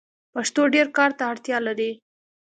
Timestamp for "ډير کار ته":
0.73-1.23